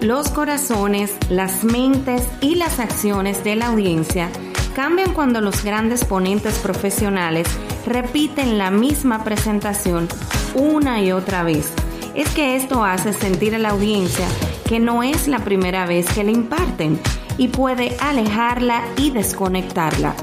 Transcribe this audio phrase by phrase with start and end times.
[0.00, 4.30] Los corazones, las mentes y las acciones de la audiencia
[4.74, 7.46] cambian cuando los grandes ponentes profesionales
[7.86, 10.08] repiten la misma presentación
[10.54, 11.70] una y otra vez.
[12.14, 14.26] Es que esto hace sentir a la audiencia
[14.66, 16.98] que no es la primera vez que le imparten
[17.36, 20.14] y puede alejarla y desconectarla.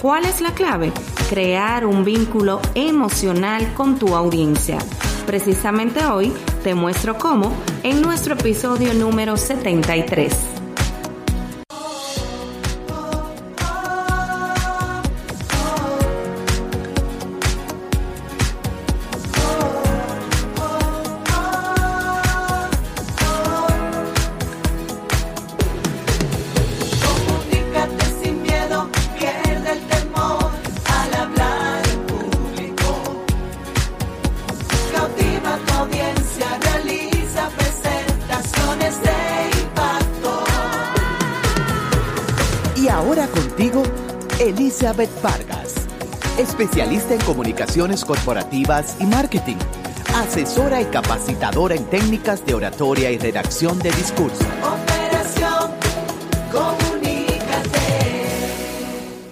[0.00, 0.92] ¿Cuál es la clave?
[1.28, 4.78] Crear un vínculo emocional con tu audiencia.
[5.26, 6.32] Precisamente hoy
[6.62, 7.52] te muestro cómo
[7.82, 10.63] en nuestro episodio número 73.
[44.44, 45.74] Elizabeth Vargas,
[46.38, 49.56] especialista en comunicaciones corporativas y marketing,
[50.14, 54.44] asesora y capacitadora en técnicas de oratoria y redacción de discurso.
[54.60, 55.70] Operación
[56.52, 57.38] Comunícate.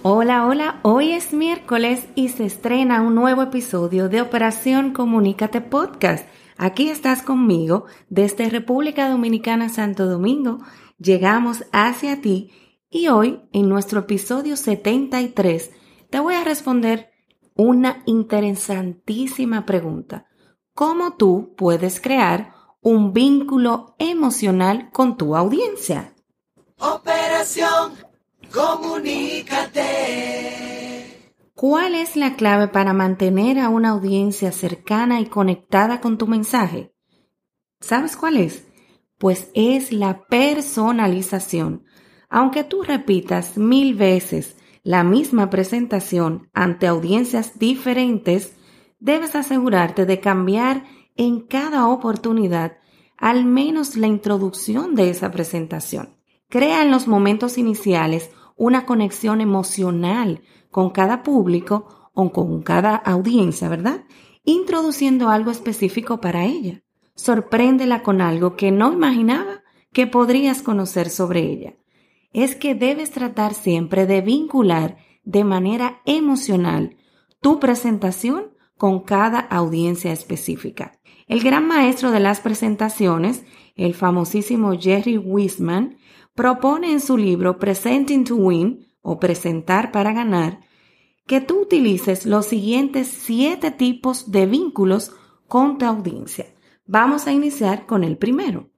[0.00, 6.26] Hola, hola, hoy es miércoles y se estrena un nuevo episodio de Operación Comunícate Podcast.
[6.56, 10.60] Aquí estás conmigo desde República Dominicana Santo Domingo.
[10.98, 12.52] Llegamos hacia ti
[12.94, 15.70] y hoy, en nuestro episodio 73,
[16.10, 17.10] te voy a responder
[17.56, 20.28] una interesantísima pregunta.
[20.74, 26.14] ¿Cómo tú puedes crear un vínculo emocional con tu audiencia?
[26.78, 27.94] Operación
[28.52, 29.80] Comunícate.
[31.56, 36.94] ¿Cuál es la clave para mantener a una audiencia cercana y conectada con tu mensaje?
[37.80, 38.68] ¿Sabes cuál es?
[39.18, 41.86] Pues es la personalización
[42.34, 48.56] aunque tú repitas mil veces la misma presentación ante audiencias diferentes,
[48.98, 50.82] debes asegurarte de cambiar
[51.14, 52.78] en cada oportunidad
[53.16, 56.16] al menos la introducción de esa presentación.
[56.48, 63.68] Crea en los momentos iniciales una conexión emocional con cada público o con cada audiencia,
[63.68, 64.06] ¿verdad?
[64.42, 66.82] Introduciendo algo específico para ella.
[67.14, 69.62] Sorpréndela con algo que no imaginaba
[69.92, 71.74] que podrías conocer sobre ella
[72.34, 76.96] es que debes tratar siempre de vincular de manera emocional
[77.40, 80.98] tu presentación con cada audiencia específica.
[81.26, 83.44] El gran maestro de las presentaciones,
[83.76, 85.96] el famosísimo Jerry Wiseman,
[86.34, 90.60] propone en su libro Presenting to Win o Presentar para ganar
[91.26, 95.12] que tú utilices los siguientes siete tipos de vínculos
[95.46, 96.46] con tu audiencia.
[96.84, 98.68] Vamos a iniciar con el primero.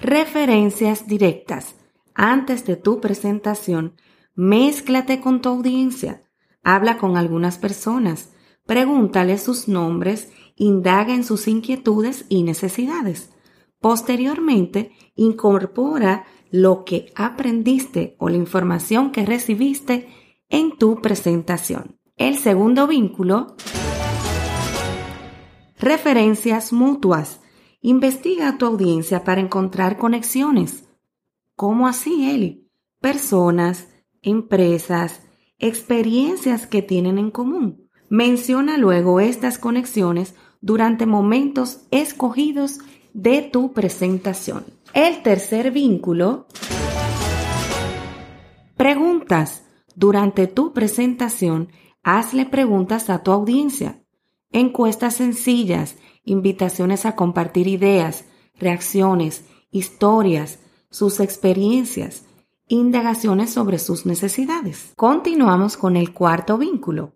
[0.00, 1.74] Referencias directas.
[2.14, 3.94] Antes de tu presentación,
[4.36, 6.22] mézclate con tu audiencia.
[6.62, 8.32] Habla con algunas personas.
[8.64, 13.32] Pregúntale sus nombres, indaga en sus inquietudes y necesidades.
[13.80, 20.08] Posteriormente, incorpora lo que aprendiste o la información que recibiste
[20.48, 21.98] en tu presentación.
[22.16, 23.56] El segundo vínculo,
[25.76, 27.40] referencias mutuas.
[27.80, 30.88] Investiga a tu audiencia para encontrar conexiones.
[31.54, 32.68] ¿Cómo así, Eli?
[33.00, 33.86] Personas,
[34.20, 35.22] empresas,
[35.60, 37.88] experiencias que tienen en común.
[38.08, 42.80] Menciona luego estas conexiones durante momentos escogidos
[43.14, 44.64] de tu presentación.
[44.92, 46.46] El tercer vínculo.
[48.76, 49.64] Preguntas.
[49.94, 51.68] Durante tu presentación,
[52.02, 54.02] hazle preguntas a tu audiencia.
[54.50, 58.24] Encuestas sencillas invitaciones a compartir ideas,
[58.58, 60.58] reacciones, historias,
[60.90, 62.24] sus experiencias,
[62.66, 64.92] indagaciones sobre sus necesidades.
[64.96, 67.14] Continuamos con el cuarto vínculo.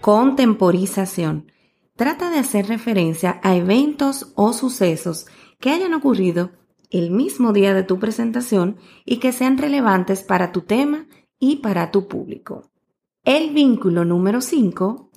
[0.00, 1.52] Contemporización.
[1.96, 5.26] Trata de hacer referencia a eventos o sucesos
[5.58, 6.52] que hayan ocurrido
[6.90, 11.06] el mismo día de tu presentación y que sean relevantes para tu tema
[11.38, 12.70] y para tu público.
[13.24, 15.10] El vínculo número 5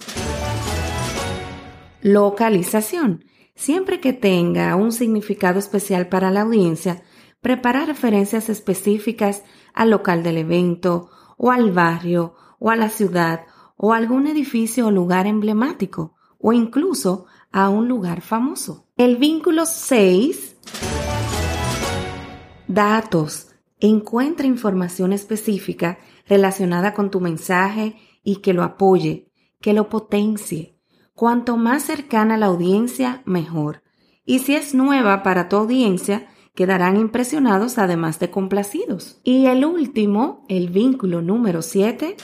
[2.01, 3.23] Localización.
[3.55, 7.03] Siempre que tenga un significado especial para la audiencia,
[7.41, 9.43] prepara referencias específicas
[9.73, 13.45] al local del evento, o al barrio, o a la ciudad,
[13.77, 18.87] o algún edificio o lugar emblemático, o incluso a un lugar famoso.
[18.97, 20.57] El vínculo 6.
[22.67, 23.47] Datos.
[23.79, 25.99] Encuentra información específica
[26.31, 29.29] relacionada con tu mensaje y que lo apoye,
[29.59, 30.79] que lo potencie.
[31.13, 33.83] Cuanto más cercana la audiencia, mejor.
[34.23, 39.19] Y si es nueva para tu audiencia, quedarán impresionados además de complacidos.
[39.25, 42.15] Y el último, el vínculo número 7,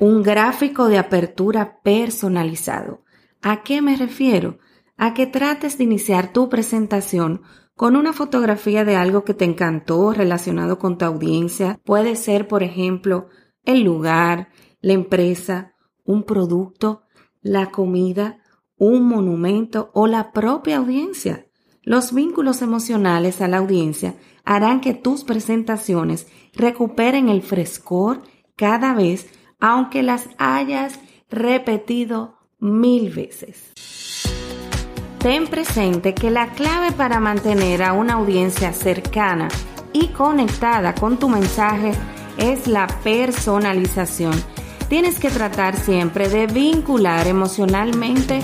[0.00, 3.04] un gráfico de apertura personalizado.
[3.42, 4.58] ¿A qué me refiero?
[4.96, 7.42] A que trates de iniciar tu presentación
[7.78, 11.78] con una fotografía de algo que te encantó relacionado con tu audiencia.
[11.84, 13.28] Puede ser, por ejemplo,
[13.64, 14.48] el lugar,
[14.80, 17.02] la empresa, un producto,
[17.40, 18.42] la comida,
[18.78, 21.46] un monumento o la propia audiencia.
[21.84, 28.22] Los vínculos emocionales a la audiencia harán que tus presentaciones recuperen el frescor
[28.56, 29.28] cada vez,
[29.60, 30.98] aunque las hayas
[31.30, 33.72] repetido mil veces.
[35.18, 39.48] Ten presente que la clave para mantener a una audiencia cercana
[39.92, 41.90] y conectada con tu mensaje
[42.36, 44.32] es la personalización.
[44.88, 48.42] Tienes que tratar siempre de vincular emocionalmente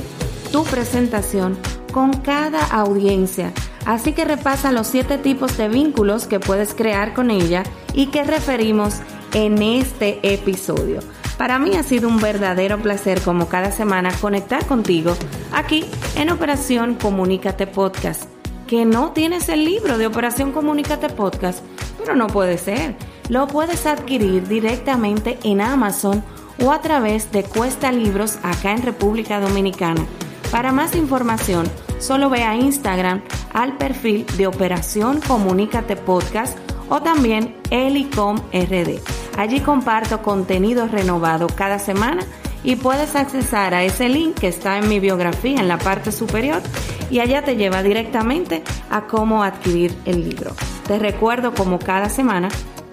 [0.51, 1.57] tu presentación
[1.93, 3.53] con cada audiencia.
[3.87, 7.63] Así que repasa los siete tipos de vínculos que puedes crear con ella
[7.93, 8.97] y que referimos
[9.33, 10.99] en este episodio.
[11.39, 15.17] Para mí ha sido un verdadero placer como cada semana conectar contigo
[15.53, 15.85] aquí
[16.17, 18.25] en Operación Comunícate Podcast.
[18.69, 21.65] Que no tienes el libro de Operación Comunícate Podcast,
[21.99, 22.97] pero no puede ser.
[23.29, 26.23] Lo puedes adquirir directamente en Amazon
[26.63, 30.07] o a través de Cuesta Libros acá en República Dominicana.
[30.51, 31.67] Para más información,
[31.99, 33.23] solo ve a Instagram
[33.53, 36.57] al perfil de Operación Comunícate Podcast
[36.89, 39.14] o también Elicom RD.
[39.37, 42.23] Allí comparto contenido renovado cada semana
[42.63, 46.63] y puedes accesar a ese link que está en mi biografía en la parte superior
[47.11, 50.53] y allá te lleva directamente a cómo adquirir el libro.
[50.87, 52.49] Te recuerdo como cada semana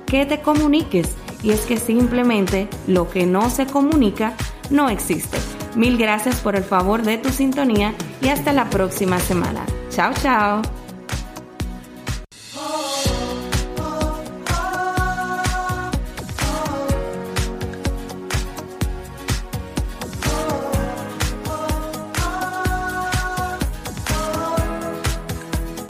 [0.06, 1.10] que te comuniques
[1.44, 4.34] y es que simplemente lo que no se comunica
[4.70, 5.38] no existe.
[5.76, 9.66] Mil gracias por el favor de tu sintonía y hasta la próxima semana.
[9.90, 10.81] Chao, chao.